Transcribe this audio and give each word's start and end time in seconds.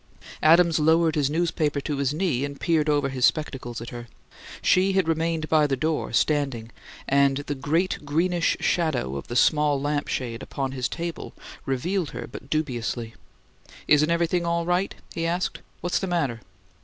Adams 0.41 0.79
lowered 0.79 1.13
his 1.13 1.29
newspaper 1.29 1.79
to 1.79 1.97
his 1.97 2.11
knee 2.11 2.43
and 2.43 2.59
peered 2.59 2.89
over 2.89 3.09
his 3.09 3.23
spectacles 3.23 3.79
at 3.81 3.91
her. 3.91 4.07
She 4.59 4.93
had 4.93 5.07
remained 5.07 5.47
by 5.47 5.67
the 5.67 5.75
door, 5.77 6.11
standing, 6.11 6.71
and 7.07 7.37
the 7.37 7.53
great 7.53 7.99
greenish 8.03 8.57
shadow 8.59 9.15
of 9.15 9.27
the 9.27 9.35
small 9.35 9.79
lamp 9.79 10.07
shade 10.07 10.41
upon 10.41 10.71
his 10.71 10.89
table 10.89 11.35
revealed 11.67 12.09
her 12.09 12.25
but 12.25 12.49
dubiously. 12.49 13.13
"Isn't 13.87 14.09
everything 14.09 14.43
all 14.43 14.65
right?" 14.65 14.95
he 15.13 15.27
asked. 15.27 15.59
"What's 15.81 15.99
the 15.99 16.07
matter?" 16.07 16.41